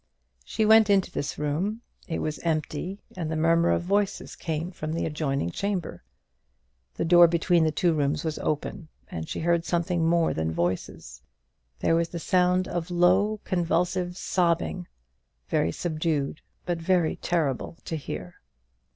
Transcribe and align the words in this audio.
She 0.43 0.65
went 0.65 0.89
into 0.89 1.11
this 1.11 1.37
room. 1.37 1.81
It 2.07 2.23
was 2.23 2.39
empty, 2.39 3.03
and 3.15 3.29
the 3.29 3.35
murmur 3.35 3.69
of 3.69 3.83
voices 3.83 4.35
came 4.35 4.71
from 4.71 4.93
the 4.93 5.05
adjoining 5.05 5.51
chamber. 5.51 6.03
The 6.95 7.05
door 7.05 7.27
between 7.27 7.63
the 7.65 7.71
two 7.71 7.93
rooms 7.93 8.23
was 8.23 8.39
open, 8.39 8.87
and 9.11 9.29
she 9.29 9.41
heard 9.41 9.63
something 9.63 10.03
more 10.07 10.33
than 10.33 10.51
voices. 10.51 11.21
There 11.81 11.93
was 11.95 12.09
the 12.09 12.17
sound 12.17 12.67
of 12.67 12.89
low 12.89 13.41
convulsive 13.43 14.17
sobbing; 14.17 14.87
very 15.49 15.71
subdued, 15.71 16.41
but 16.65 16.79
very 16.79 17.15
terrible 17.17 17.77
to 17.85 17.95
hear. 17.95 18.37